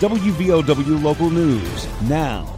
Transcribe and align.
WVOW 0.00 1.02
Local 1.02 1.28
News 1.28 1.86
now. 2.08 2.48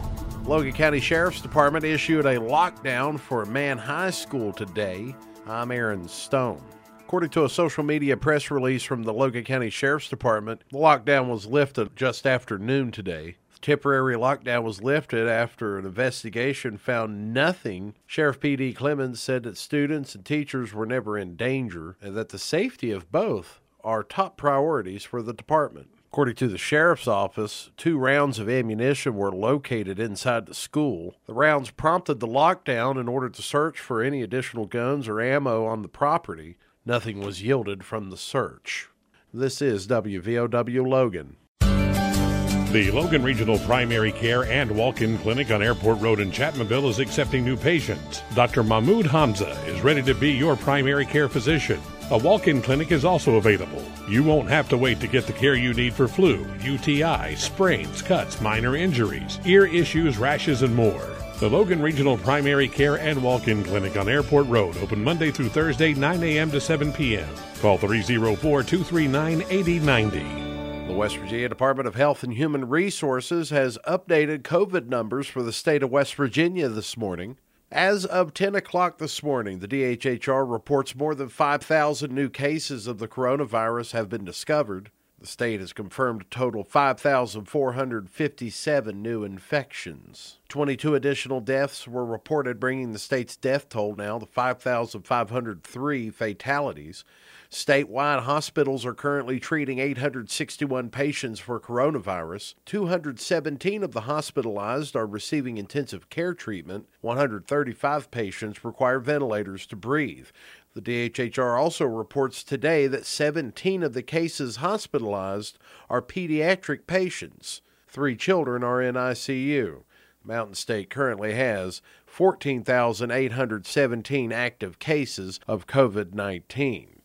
Logan 0.45 0.71
County 0.71 1.01
Sheriff's 1.01 1.41
Department 1.41 1.83
issued 1.83 2.25
a 2.25 2.37
lockdown 2.37 3.19
for 3.19 3.43
Man 3.43 3.77
High 3.77 4.11
School 4.11 4.53
today. 4.53 5.13
I'm 5.45 5.69
Aaron 5.69 6.07
Stone. 6.07 6.63
According 7.01 7.31
to 7.31 7.43
a 7.43 7.49
social 7.49 7.83
media 7.83 8.15
press 8.15 8.49
release 8.49 8.83
from 8.83 9.03
the 9.03 9.11
Logan 9.11 9.43
County 9.43 9.69
Sheriff's 9.69 10.07
Department, 10.07 10.61
the 10.71 10.77
lockdown 10.77 11.27
was 11.27 11.45
lifted 11.45 11.97
just 11.97 12.25
after 12.25 12.57
noon 12.57 12.91
today. 12.91 13.35
The 13.55 13.59
temporary 13.59 14.15
lockdown 14.15 14.63
was 14.63 14.81
lifted 14.81 15.27
after 15.27 15.77
an 15.77 15.85
investigation 15.85 16.77
found 16.77 17.33
nothing. 17.33 17.93
Sheriff 18.07 18.39
P.D. 18.39 18.71
Clemens 18.71 19.19
said 19.19 19.43
that 19.43 19.57
students 19.57 20.15
and 20.15 20.23
teachers 20.23 20.73
were 20.73 20.85
never 20.85 21.17
in 21.17 21.35
danger 21.35 21.97
and 22.01 22.15
that 22.15 22.29
the 22.29 22.39
safety 22.39 22.89
of 22.91 23.11
both 23.11 23.59
are 23.83 24.01
top 24.01 24.37
priorities 24.37 25.03
for 25.03 25.21
the 25.21 25.33
department. 25.33 25.89
According 26.13 26.35
to 26.35 26.47
the 26.47 26.59
sheriff's 26.59 27.07
office, 27.07 27.71
two 27.75 27.97
rounds 27.97 28.37
of 28.37 28.47
ammunition 28.47 29.15
were 29.15 29.31
located 29.31 29.97
inside 29.99 30.45
the 30.45 30.53
school. 30.53 31.15
The 31.25 31.33
rounds 31.33 31.71
prompted 31.71 32.19
the 32.19 32.27
lockdown 32.27 33.01
in 33.01 33.07
order 33.07 33.29
to 33.29 33.41
search 33.41 33.79
for 33.79 34.03
any 34.03 34.21
additional 34.21 34.67
guns 34.67 35.07
or 35.07 35.19
ammo 35.19 35.65
on 35.65 35.81
the 35.81 35.87
property. 35.87 36.57
Nothing 36.85 37.21
was 37.21 37.41
yielded 37.41 37.83
from 37.83 38.11
the 38.11 38.17
search. 38.17 38.89
This 39.33 39.59
is 39.59 39.87
WVOW 39.87 40.87
Logan. 40.87 41.37
The 41.59 42.91
Logan 42.91 43.23
Regional 43.23 43.57
Primary 43.57 44.11
Care 44.11 44.43
and 44.43 44.69
Walk-In 44.69 45.17
Clinic 45.17 45.49
on 45.49 45.63
Airport 45.63 45.99
Road 45.99 46.19
in 46.19 46.29
Chapmanville 46.29 46.91
is 46.91 46.99
accepting 46.99 47.43
new 47.43 47.57
patients. 47.57 48.21
Dr. 48.35 48.61
Mahmoud 48.61 49.07
Hamza 49.07 49.49
is 49.65 49.81
ready 49.81 50.03
to 50.03 50.13
be 50.13 50.31
your 50.31 50.55
primary 50.55 51.07
care 51.07 51.27
physician. 51.27 51.81
A 52.13 52.17
walk 52.19 52.47
in 52.47 52.61
clinic 52.61 52.91
is 52.91 53.05
also 53.05 53.37
available. 53.37 53.83
You 54.07 54.21
won't 54.21 54.47
have 54.47 54.69
to 54.69 54.77
wait 54.77 54.99
to 54.99 55.07
get 55.07 55.25
the 55.25 55.33
care 55.33 55.55
you 55.55 55.73
need 55.73 55.95
for 55.95 56.07
flu, 56.07 56.45
UTI, 56.61 57.35
sprains, 57.35 58.03
cuts, 58.03 58.39
minor 58.39 58.75
injuries, 58.75 59.39
ear 59.45 59.65
issues, 59.65 60.19
rashes, 60.19 60.61
and 60.61 60.75
more. 60.75 61.09
The 61.39 61.49
Logan 61.49 61.81
Regional 61.81 62.19
Primary 62.19 62.67
Care 62.67 62.99
and 62.99 63.23
Walk 63.23 63.47
In 63.47 63.63
Clinic 63.63 63.97
on 63.97 64.07
Airport 64.07 64.45
Road, 64.45 64.77
open 64.77 65.03
Monday 65.03 65.31
through 65.31 65.49
Thursday, 65.49 65.95
9 65.95 66.21
a.m. 66.21 66.51
to 66.51 66.61
7 66.61 66.93
p.m. 66.93 67.27
Call 67.61 67.79
304 67.79 68.61
239 68.61 69.43
8090. 69.49 70.85
The 70.85 70.93
West 70.93 71.17
Virginia 71.17 71.49
Department 71.49 71.87
of 71.87 71.95
Health 71.95 72.21
and 72.21 72.33
Human 72.33 72.69
Resources 72.69 73.49
has 73.49 73.79
updated 73.87 74.43
COVID 74.43 74.85
numbers 74.85 75.25
for 75.25 75.41
the 75.41 75.51
state 75.51 75.81
of 75.81 75.89
West 75.89 76.13
Virginia 76.13 76.69
this 76.69 76.95
morning. 76.95 77.37
As 77.73 78.05
of 78.05 78.35
10 78.35 78.53
o'clock 78.53 78.99
this 78.99 79.23
morning, 79.23 79.57
the 79.57 79.67
DHHR 79.67 80.47
reports 80.47 80.95
more 80.95 81.15
than 81.15 81.27
5,000 81.27 82.13
new 82.13 82.29
cases 82.29 82.85
of 82.85 82.99
the 82.99 83.07
coronavirus 83.07 83.93
have 83.93 84.09
been 84.09 84.23
discovered. 84.23 84.91
The 85.23 85.29
state 85.29 85.61
has 85.61 85.71
confirmed 85.71 86.23
a 86.23 86.25
total 86.25 86.65
5,457 86.65 89.01
new 89.01 89.23
infections. 89.23 90.39
22 90.49 90.95
additional 90.95 91.39
deaths 91.39 91.87
were 91.87 92.05
reported, 92.05 92.59
bringing 92.59 92.91
the 92.91 92.99
state's 92.99 93.37
death 93.37 93.69
toll 93.69 93.95
now 93.95 94.19
to 94.19 94.25
5,503 94.25 96.09
fatalities. 96.09 97.05
Statewide 97.49 98.23
hospitals 98.23 98.85
are 98.85 98.93
currently 98.93 99.39
treating 99.39 99.79
861 99.79 100.89
patients 100.89 101.39
for 101.39 101.57
coronavirus. 101.57 102.55
217 102.65 103.81
of 103.81 103.93
the 103.93 104.01
hospitalized 104.01 104.93
are 104.95 105.05
receiving 105.05 105.57
intensive 105.57 106.09
care 106.09 106.33
treatment. 106.33 106.89
135 106.99 108.11
patients 108.11 108.65
require 108.65 108.99
ventilators 108.99 109.65
to 109.67 109.77
breathe. 109.77 110.27
The 110.73 110.81
DHHR 110.81 111.59
also 111.59 111.85
reports 111.85 112.43
today 112.43 112.87
that 112.87 113.05
17 113.05 113.83
of 113.83 113.93
the 113.93 114.01
cases 114.01 114.55
hospitalized 114.55 115.59
are 115.87 116.01
pediatric 116.01 116.87
patients. 116.87 117.61
Three 117.87 118.15
children 118.15 118.63
are 118.63 118.81
in 118.81 118.95
ICU. 118.95 119.83
Mountain 120.23 120.55
State 120.55 120.89
currently 120.89 121.35
has 121.35 121.83
14,817 122.07 124.31
active 124.31 124.79
cases 124.79 125.39
of 125.47 125.67
COVID 125.67 126.13
19. 126.13 127.01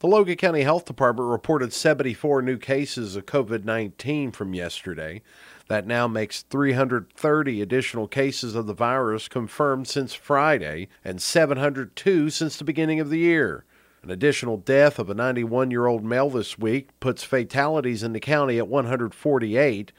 The 0.00 0.08
Logan 0.08 0.36
County 0.36 0.62
Health 0.62 0.84
Department 0.84 1.30
reported 1.30 1.72
74 1.72 2.42
new 2.42 2.58
cases 2.58 3.14
of 3.14 3.26
COVID 3.26 3.64
19 3.64 4.32
from 4.32 4.54
yesterday. 4.54 5.22
That 5.68 5.86
now 5.86 6.06
makes 6.06 6.42
330 6.42 7.62
additional 7.62 8.06
cases 8.06 8.54
of 8.54 8.66
the 8.66 8.74
virus 8.74 9.28
confirmed 9.28 9.88
since 9.88 10.12
Friday 10.12 10.88
and 11.04 11.22
702 11.22 12.30
since 12.30 12.56
the 12.56 12.64
beginning 12.64 13.00
of 13.00 13.08
the 13.08 13.18
year. 13.18 13.64
An 14.02 14.10
additional 14.10 14.58
death 14.58 14.98
of 14.98 15.08
a 15.08 15.14
91 15.14 15.70
year 15.70 15.86
old 15.86 16.04
male 16.04 16.28
this 16.28 16.58
week 16.58 16.88
puts 17.00 17.24
fatalities 17.24 18.02
in 18.02 18.12
the 18.12 18.20
county 18.20 18.58
at 18.58 18.68
148. 18.68 19.92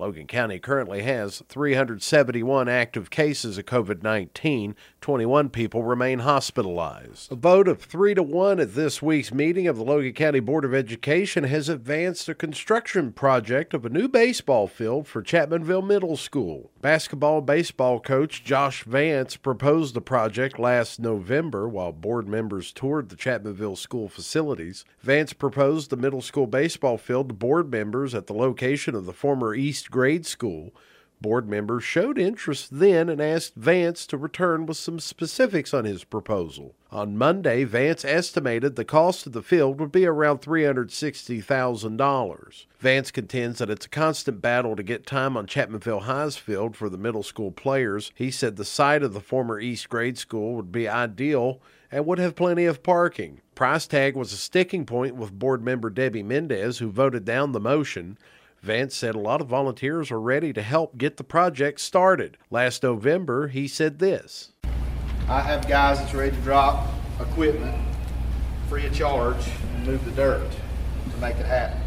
Logan 0.00 0.26
County 0.26 0.58
currently 0.58 1.02
has 1.02 1.42
371 1.48 2.70
active 2.70 3.10
cases 3.10 3.58
of 3.58 3.66
COVID 3.66 4.02
19. 4.02 4.74
21 5.02 5.50
people 5.50 5.82
remain 5.82 6.20
hospitalized. 6.20 7.30
A 7.30 7.34
vote 7.34 7.68
of 7.68 7.82
3 7.82 8.14
to 8.14 8.22
1 8.22 8.60
at 8.60 8.74
this 8.74 9.02
week's 9.02 9.32
meeting 9.32 9.66
of 9.66 9.76
the 9.76 9.84
Logan 9.84 10.14
County 10.14 10.40
Board 10.40 10.64
of 10.64 10.74
Education 10.74 11.44
has 11.44 11.68
advanced 11.68 12.30
a 12.30 12.34
construction 12.34 13.12
project 13.12 13.74
of 13.74 13.84
a 13.84 13.90
new 13.90 14.08
baseball 14.08 14.66
field 14.66 15.06
for 15.06 15.22
Chapmanville 15.22 15.86
Middle 15.86 16.16
School. 16.16 16.70
Basketball 16.80 17.42
baseball 17.42 18.00
coach 18.00 18.42
Josh 18.42 18.84
Vance 18.84 19.36
proposed 19.36 19.92
the 19.92 20.00
project 20.00 20.58
last 20.58 20.98
November 20.98 21.68
while 21.68 21.92
board 21.92 22.26
members 22.26 22.72
toured 22.72 23.10
the 23.10 23.16
Chapmanville 23.16 23.76
school 23.76 24.08
facilities. 24.08 24.86
Vance 25.02 25.34
proposed 25.34 25.90
the 25.90 25.96
middle 25.96 26.22
school 26.22 26.46
baseball 26.46 26.96
field 26.96 27.28
to 27.28 27.34
board 27.34 27.70
members 27.70 28.14
at 28.14 28.26
the 28.28 28.32
location 28.32 28.94
of 28.94 29.04
the 29.04 29.12
former 29.12 29.54
East 29.54 29.89
Grade 29.90 30.26
School. 30.26 30.72
Board 31.20 31.48
members 31.50 31.84
showed 31.84 32.18
interest 32.18 32.68
then 32.72 33.10
and 33.10 33.20
asked 33.20 33.54
Vance 33.54 34.06
to 34.06 34.16
return 34.16 34.64
with 34.64 34.78
some 34.78 34.98
specifics 34.98 35.74
on 35.74 35.84
his 35.84 36.02
proposal. 36.02 36.74
On 36.90 37.14
Monday, 37.14 37.64
Vance 37.64 38.06
estimated 38.06 38.74
the 38.74 38.86
cost 38.86 39.26
of 39.26 39.34
the 39.34 39.42
field 39.42 39.78
would 39.78 39.92
be 39.92 40.06
around 40.06 40.40
$360,000. 40.40 42.64
Vance 42.78 43.10
contends 43.10 43.58
that 43.58 43.68
it's 43.68 43.84
a 43.84 43.90
constant 43.90 44.40
battle 44.40 44.74
to 44.74 44.82
get 44.82 45.04
time 45.04 45.36
on 45.36 45.46
Chapmanville 45.46 46.04
High's 46.04 46.38
field 46.38 46.74
for 46.74 46.88
the 46.88 46.96
middle 46.96 47.22
school 47.22 47.50
players. 47.50 48.12
He 48.14 48.30
said 48.30 48.56
the 48.56 48.64
site 48.64 49.02
of 49.02 49.12
the 49.12 49.20
former 49.20 49.60
East 49.60 49.90
Grade 49.90 50.16
School 50.16 50.54
would 50.54 50.72
be 50.72 50.88
ideal 50.88 51.60
and 51.92 52.06
would 52.06 52.18
have 52.18 52.34
plenty 52.34 52.64
of 52.64 52.82
parking. 52.82 53.42
Price 53.54 53.86
tag 53.86 54.16
was 54.16 54.32
a 54.32 54.38
sticking 54.38 54.86
point 54.86 55.16
with 55.16 55.38
board 55.38 55.62
member 55.62 55.90
Debbie 55.90 56.22
Mendez, 56.22 56.78
who 56.78 56.90
voted 56.90 57.26
down 57.26 57.52
the 57.52 57.60
motion. 57.60 58.16
Vance 58.62 58.94
said 58.94 59.14
a 59.14 59.18
lot 59.18 59.40
of 59.40 59.46
volunteers 59.46 60.10
are 60.10 60.20
ready 60.20 60.52
to 60.52 60.60
help 60.60 60.98
get 60.98 61.16
the 61.16 61.24
project 61.24 61.80
started. 61.80 62.36
Last 62.50 62.82
November, 62.82 63.48
he 63.48 63.66
said 63.66 63.98
this 63.98 64.52
I 65.28 65.40
have 65.40 65.66
guys 65.66 65.98
that's 65.98 66.12
ready 66.12 66.36
to 66.36 66.42
drop 66.42 66.86
equipment 67.20 67.74
free 68.68 68.86
of 68.86 68.94
charge 68.94 69.48
and 69.74 69.86
move 69.86 70.04
the 70.04 70.10
dirt 70.10 70.50
to 71.10 71.16
make 71.18 71.36
it 71.36 71.46
happen. 71.46 71.80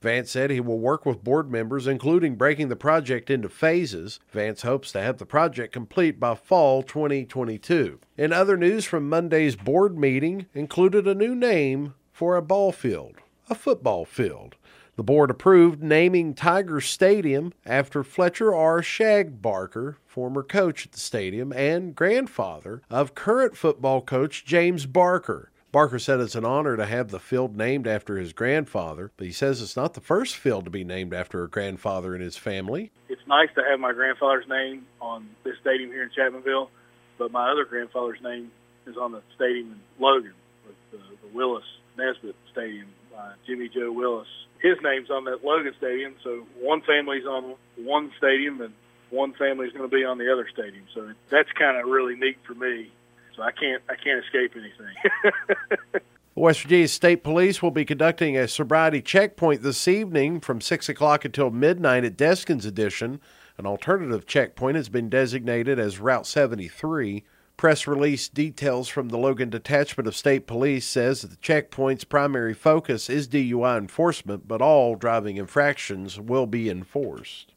Vance 0.00 0.30
said 0.30 0.50
he 0.50 0.60
will 0.60 0.78
work 0.78 1.04
with 1.04 1.24
board 1.24 1.50
members, 1.50 1.88
including 1.88 2.36
breaking 2.36 2.68
the 2.68 2.76
project 2.76 3.28
into 3.28 3.48
phases. 3.48 4.20
Vance 4.30 4.62
hopes 4.62 4.92
to 4.92 5.00
have 5.00 5.18
the 5.18 5.26
project 5.26 5.72
complete 5.72 6.20
by 6.20 6.36
fall 6.36 6.84
2022. 6.84 7.98
In 8.16 8.32
other 8.32 8.56
news 8.56 8.84
from 8.84 9.08
Monday's 9.08 9.56
board 9.56 9.98
meeting, 9.98 10.46
included 10.54 11.08
a 11.08 11.14
new 11.14 11.34
name 11.34 11.94
for 12.12 12.36
a 12.36 12.42
ball 12.42 12.70
field, 12.70 13.16
a 13.50 13.54
football 13.56 14.04
field. 14.04 14.54
The 14.96 15.02
board 15.02 15.30
approved 15.30 15.82
naming 15.82 16.32
Tiger 16.32 16.80
Stadium 16.80 17.52
after 17.66 18.02
Fletcher 18.02 18.54
R. 18.54 18.82
Shag 18.82 19.42
Barker, 19.42 19.98
former 20.06 20.42
coach 20.42 20.86
at 20.86 20.92
the 20.92 20.98
stadium 20.98 21.52
and 21.52 21.94
grandfather 21.94 22.80
of 22.88 23.14
current 23.14 23.58
football 23.58 24.00
coach 24.00 24.46
James 24.46 24.86
Barker. 24.86 25.50
Barker 25.70 25.98
said 25.98 26.20
it's 26.20 26.34
an 26.34 26.46
honor 26.46 26.78
to 26.78 26.86
have 26.86 27.10
the 27.10 27.20
field 27.20 27.58
named 27.58 27.86
after 27.86 28.16
his 28.16 28.32
grandfather, 28.32 29.12
but 29.18 29.26
he 29.26 29.32
says 29.34 29.60
it's 29.60 29.76
not 29.76 29.92
the 29.92 30.00
first 30.00 30.34
field 30.34 30.64
to 30.64 30.70
be 30.70 30.82
named 30.82 31.12
after 31.12 31.44
a 31.44 31.50
grandfather 31.50 32.14
in 32.14 32.22
his 32.22 32.38
family. 32.38 32.90
It's 33.10 33.20
nice 33.28 33.50
to 33.56 33.62
have 33.68 33.78
my 33.78 33.92
grandfather's 33.92 34.48
name 34.48 34.86
on 35.02 35.28
this 35.44 35.56
stadium 35.60 35.90
here 35.90 36.04
in 36.04 36.10
Chapmanville, 36.16 36.70
but 37.18 37.30
my 37.30 37.50
other 37.50 37.66
grandfather's 37.66 38.22
name 38.22 38.50
is 38.86 38.96
on 38.96 39.12
the 39.12 39.20
stadium 39.34 39.72
in 39.72 40.02
Logan, 40.02 40.32
with 40.66 40.76
the, 40.90 40.96
the 40.96 41.36
Willis 41.36 41.64
Nesbitt 41.98 42.36
Stadium 42.50 42.88
by 43.16 43.32
Jimmy 43.46 43.68
Joe 43.68 43.90
Willis 43.90 44.28
his 44.60 44.76
name's 44.82 45.10
on 45.10 45.24
that 45.24 45.44
Logan 45.44 45.74
Stadium. 45.78 46.14
So 46.22 46.46
one 46.60 46.82
family's 46.82 47.24
on 47.24 47.54
one 47.76 48.10
stadium 48.18 48.60
and 48.60 48.72
one 49.10 49.32
family's 49.34 49.72
going 49.72 49.88
to 49.88 49.94
be 49.94 50.04
on 50.04 50.18
the 50.18 50.32
other 50.32 50.48
stadium. 50.52 50.84
So 50.94 51.12
that's 51.30 51.50
kind 51.52 51.76
of 51.76 51.86
really 51.86 52.16
neat 52.16 52.38
for 52.46 52.54
me. 52.54 52.90
So 53.36 53.42
I 53.42 53.52
can't 53.52 53.82
I 53.88 53.94
can't 53.96 54.24
escape 54.24 54.52
anything. 54.56 56.02
West 56.34 56.62
Virginia 56.62 56.88
State 56.88 57.24
Police 57.24 57.62
will 57.62 57.70
be 57.70 57.84
conducting 57.84 58.36
a 58.36 58.46
sobriety 58.46 59.00
checkpoint 59.00 59.62
this 59.62 59.88
evening 59.88 60.40
from 60.40 60.60
6 60.60 60.88
o'clock 60.90 61.24
until 61.24 61.50
midnight 61.50 62.04
at 62.04 62.16
Deskins 62.16 62.66
Addition. 62.66 63.20
An 63.56 63.64
alternative 63.64 64.26
checkpoint 64.26 64.76
has 64.76 64.90
been 64.90 65.08
designated 65.08 65.78
as 65.78 65.98
Route 65.98 66.26
73. 66.26 67.24
Press 67.56 67.86
release 67.86 68.28
details 68.28 68.86
from 68.86 69.08
the 69.08 69.16
Logan 69.16 69.48
Detachment 69.48 70.06
of 70.06 70.14
State 70.14 70.46
Police 70.46 70.86
says 70.86 71.22
that 71.22 71.28
the 71.28 71.36
checkpoint's 71.36 72.04
primary 72.04 72.52
focus 72.52 73.08
is 73.08 73.26
DUI 73.26 73.78
enforcement, 73.78 74.46
but 74.46 74.60
all 74.60 74.94
driving 74.94 75.38
infractions 75.38 76.20
will 76.20 76.46
be 76.46 76.68
enforced. 76.68 77.52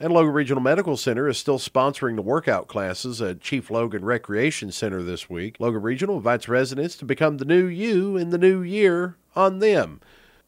And 0.00 0.10
Logan 0.10 0.32
Regional 0.32 0.62
Medical 0.62 0.96
Center 0.96 1.28
is 1.28 1.36
still 1.36 1.58
sponsoring 1.58 2.16
the 2.16 2.22
workout 2.22 2.66
classes 2.66 3.20
at 3.20 3.42
Chief 3.42 3.70
Logan 3.70 4.06
Recreation 4.06 4.72
Center 4.72 5.02
this 5.02 5.28
week. 5.28 5.56
Logan 5.58 5.82
Regional 5.82 6.16
invites 6.16 6.48
residents 6.48 6.96
to 6.96 7.04
become 7.04 7.36
the 7.36 7.44
new 7.44 7.66
you 7.66 8.16
in 8.16 8.30
the 8.30 8.38
new 8.38 8.62
year 8.62 9.16
on 9.36 9.58
them. 9.58 10.00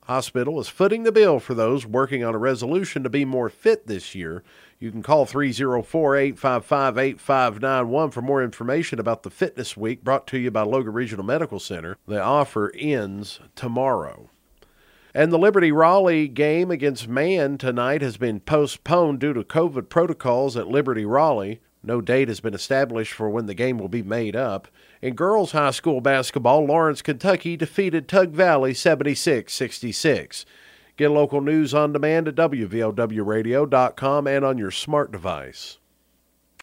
Hospital 0.04 0.60
is 0.60 0.68
footing 0.68 1.04
the 1.04 1.12
bill 1.12 1.40
for 1.40 1.54
those 1.54 1.86
working 1.86 2.22
on 2.22 2.34
a 2.34 2.38
resolution 2.38 3.02
to 3.02 3.08
be 3.08 3.24
more 3.24 3.48
fit 3.48 3.86
this 3.86 4.14
year. 4.14 4.42
You 4.78 4.90
can 4.90 5.02
call 5.02 5.24
304 5.24 6.16
855 6.16 6.98
8591 6.98 8.10
for 8.10 8.20
more 8.20 8.44
information 8.44 8.98
about 9.00 9.22
the 9.22 9.30
Fitness 9.30 9.78
Week 9.78 10.04
brought 10.04 10.26
to 10.26 10.38
you 10.38 10.50
by 10.50 10.60
Logan 10.60 10.92
Regional 10.92 11.24
Medical 11.24 11.58
Center. 11.58 11.96
The 12.06 12.22
offer 12.22 12.70
ends 12.76 13.40
tomorrow. 13.54 14.28
And 15.14 15.32
the 15.32 15.38
Liberty 15.38 15.72
Raleigh 15.72 16.28
game 16.28 16.70
against 16.70 17.08
Man 17.08 17.56
tonight 17.56 18.02
has 18.02 18.18
been 18.18 18.40
postponed 18.40 19.20
due 19.20 19.32
to 19.32 19.42
COVID 19.42 19.88
protocols 19.88 20.54
at 20.54 20.68
Liberty 20.68 21.06
Raleigh. 21.06 21.60
No 21.86 22.00
date 22.00 22.28
has 22.28 22.40
been 22.40 22.54
established 22.54 23.12
for 23.12 23.28
when 23.28 23.44
the 23.44 23.52
game 23.54 23.78
will 23.78 23.88
be 23.88 24.02
made 24.02 24.34
up. 24.34 24.68
In 25.02 25.14
girls 25.14 25.52
high 25.52 25.70
school 25.70 26.00
basketball, 26.00 26.64
Lawrence, 26.64 27.02
Kentucky 27.02 27.56
defeated 27.58 28.08
Tug 28.08 28.30
Valley 28.30 28.72
76 28.72 29.52
66. 29.52 30.46
Get 30.96 31.10
local 31.10 31.42
news 31.42 31.74
on 31.74 31.92
demand 31.92 32.28
at 32.28 32.36
WVOWradio.com 32.36 34.26
and 34.26 34.44
on 34.44 34.56
your 34.56 34.70
smart 34.70 35.12
device. 35.12 35.78